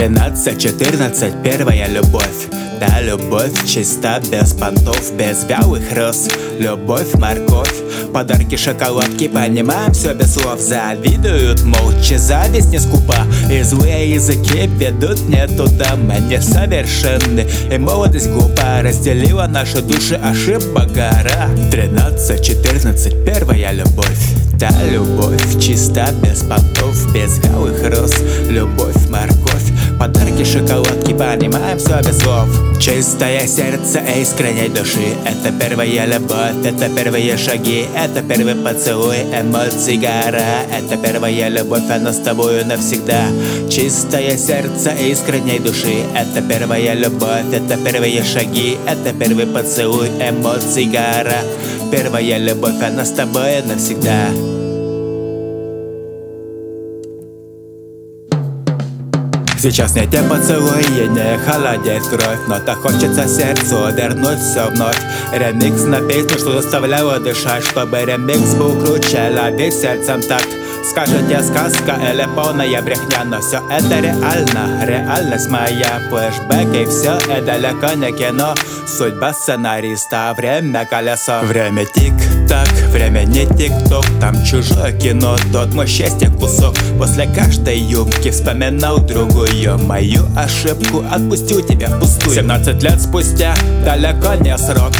13-14, 0.00 1.42
первая 1.42 1.86
любовь. 1.86 2.48
Да, 2.80 3.02
любовь 3.02 3.52
чиста, 3.66 4.18
без 4.32 4.54
понтов, 4.54 5.12
без 5.14 5.44
вялых 5.44 5.82
роз. 5.94 6.26
Любовь, 6.58 7.12
морковь, 7.16 7.74
подарки, 8.14 8.56
шоколадки 8.56 9.28
Понимаем 9.28 9.92
все 9.92 10.14
без 10.14 10.32
слов, 10.32 10.58
завидуют 10.58 11.62
молча 11.64 12.16
Зависть 12.16 12.70
не 12.70 12.78
скупа, 12.78 13.26
и 13.50 13.62
злые 13.62 14.14
языки 14.14 14.66
ведут 14.78 15.20
не 15.28 15.46
туда 15.46 15.96
Мы 15.96 16.14
несовершенны, 16.20 17.46
и 17.70 17.76
молодость 17.76 18.30
глупа 18.30 18.80
Разделила 18.80 19.46
наши 19.48 19.82
души, 19.82 20.14
ошибка 20.14 20.86
гора. 20.86 21.50
13-14, 21.70 23.24
первая 23.26 23.72
любовь. 23.72 24.40
Да, 24.60 24.70
любовь 24.90 25.58
чиста, 25.58 26.12
без 26.22 26.42
понтов, 26.42 27.14
без 27.14 27.38
вялых 27.38 27.82
роз. 27.90 28.12
Любовь, 28.48 28.89
все 31.80 32.00
без 32.02 32.18
слов. 32.18 32.48
Чистое 32.78 33.46
сердце 33.46 34.00
искренней 34.20 34.68
души. 34.68 35.16
Это 35.24 35.50
первая 35.52 36.06
любовь, 36.06 36.64
это 36.64 36.88
первые 36.88 37.36
шаги 37.36 37.86
Это 37.96 38.22
первый 38.22 38.54
поцелуй, 38.54 39.16
эмоции 39.16 39.96
гора. 39.96 40.62
Это 40.70 40.96
первая 40.96 41.48
любовь, 41.48 41.88
она 41.90 42.12
с 42.12 42.18
тобою 42.18 42.66
навсегда. 42.66 43.24
Чистое 43.70 44.36
сердце 44.36 44.90
искренней 44.90 45.58
души. 45.58 46.04
Это 46.14 46.42
первая 46.42 46.94
любовь, 46.94 47.52
это 47.52 47.76
первые 47.76 48.24
шаги 48.24 48.76
Это 48.86 49.12
первый 49.12 49.46
поцелуй, 49.46 50.08
эмоции 50.08 50.84
гора. 50.84 51.40
Первая 51.90 52.38
любовь, 52.38 52.82
она 52.82 53.04
с 53.04 53.12
тобой 53.12 53.62
навсегда 53.62 54.59
Сейчас 59.60 59.94
не 59.94 60.06
те 60.06 60.22
поцелуи, 60.22 61.06
не 61.08 61.38
холодеет 61.38 62.02
кровь 62.04 62.38
Но 62.48 62.58
так 62.60 62.78
хочется 62.78 63.28
сердцу 63.28 63.88
все 64.38 64.70
вновь. 64.70 64.96
Ремикс 65.34 65.82
на 65.82 66.00
песню, 66.00 66.38
что 66.38 66.62
заставляло 66.62 67.18
дышать 67.20 67.62
Чтобы 67.66 67.98
ремикс 68.00 68.54
был 68.54 68.80
круче, 68.80 69.30
лови 69.30 69.70
сердцем 69.70 70.22
так 70.22 70.42
Скажете 70.88 71.42
сказка 71.42 71.98
или 72.10 72.26
полная 72.34 72.80
брехня 72.80 73.24
Но 73.26 73.38
все 73.42 73.62
это 73.70 74.00
реально, 74.00 74.82
реальность 74.82 75.50
моя. 75.50 76.00
Флэшбэк 76.08 76.74
и 76.74 76.86
все 76.86 77.18
это 77.28 77.44
далеко 77.44 77.92
не 77.96 78.12
кино. 78.12 78.54
Судьба 78.86 79.34
сценариста, 79.34 80.32
время 80.34 80.86
колесо. 80.86 81.40
Время 81.42 81.84
тик-так, 82.50 82.68
время 82.90 83.24
не 83.24 83.46
тик-ток 83.46 84.04
Там 84.20 84.44
чужое 84.44 84.92
кино, 84.92 85.36
тот 85.52 85.72
мой 85.74 85.86
счастье 85.86 86.28
кусок. 86.28 86.74
После 86.98 87.26
каждой 87.26 87.78
юбки 87.78 88.30
вспоминал 88.30 88.98
другую 88.98 89.78
Мою 89.78 90.22
ошибку 90.36 91.04
отпустил 91.10 91.62
тебя 91.62 91.88
впустую 91.88 92.34
17 92.34 92.82
лет 92.82 93.00
спустя, 93.00 93.54
далеко 93.84 94.34
не 94.34 94.56
срок. 94.58 94.92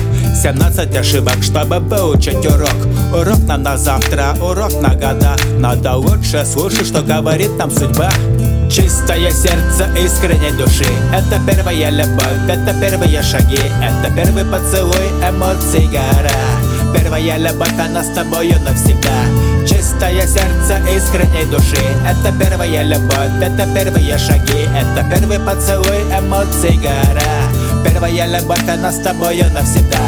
17 0.43 0.97
ошибок, 0.97 1.43
чтобы 1.43 1.79
выучить 1.79 2.47
урок. 2.47 2.77
Урок 3.13 3.39
нам 3.47 3.63
на 3.63 3.77
завтра, 3.77 4.37
урок 4.41 4.81
на 4.81 4.95
года. 4.95 5.37
Надо 5.59 5.97
лучше 5.97 6.45
слушать, 6.45 6.87
что 6.87 7.03
говорит 7.03 7.57
нам 7.59 7.71
судьба. 7.71 8.11
Чистое 8.71 9.31
сердце 9.33 9.89
искренней 10.03 10.53
души. 10.57 10.87
Это 11.13 11.41
первая 11.47 11.91
любовь, 11.91 12.49
это 12.49 12.75
первые 12.81 13.23
шаги 13.23 13.61
Это 13.83 14.13
первый 14.15 14.45
поцелуй, 14.45 15.09
эмоций 15.29 15.89
гора 15.89 16.70
Первая 16.95 17.37
любовь, 17.39 17.79
она 17.79 18.03
с 18.03 18.09
тобою 18.09 18.55
навсегда. 18.61 19.11
Чистое 19.67 20.27
сердце 20.27 20.81
искренней 20.97 21.45
души. 21.51 21.83
Это 22.07 22.33
первая 22.39 22.83
любовь, 22.83 23.31
это 23.41 23.69
первые 23.75 24.19
шаги. 24.19 24.69
Это 24.77 25.05
первый 25.11 25.39
поцелуй, 25.39 26.03
эмоций 26.19 26.79
гора. 26.79 27.23
Первая 27.85 28.27
любовь, 28.27 28.69
она 28.69 28.91
с 28.91 28.99
тобою 29.01 29.45
навсегда. 29.53 29.99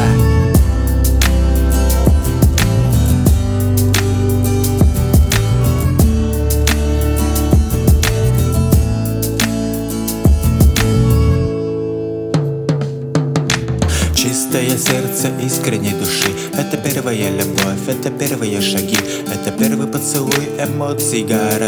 Чистое 14.15 14.77
сердце 14.77 15.29
искренней 15.43 15.93
души 15.93 16.42
Это 16.55 16.77
первая 16.77 17.31
любовь, 17.31 17.87
это 17.87 18.11
первые 18.11 18.61
шаги 18.61 18.97
Это 19.27 19.51
первый 19.57 19.87
поцелуй, 19.87 20.49
эмоций 20.59 21.23
гора. 21.23 21.67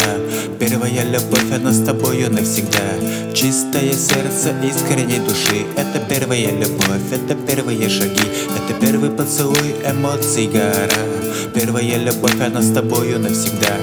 Первая 0.60 1.04
любовь, 1.04 1.52
она 1.52 1.72
с 1.72 1.84
тобою 1.84 2.32
навсегда. 2.32 3.34
Чистое 3.34 3.94
сердце 3.94 4.54
искренней 4.64 5.20
души. 5.28 5.66
Это 5.76 6.00
первая 6.08 6.52
любовь, 6.52 7.12
это 7.12 7.34
первые 7.34 7.90
шаги 7.90 8.24
Это 8.56 8.80
первый 8.80 9.10
поцелуй, 9.10 9.76
эмоций 9.84 10.48
гора. 10.48 11.02
Первая 11.56 11.98
любовь, 11.98 12.40
она 12.40 12.62
с 12.62 12.72
тобою 12.72 13.20
навсегда 13.20 13.76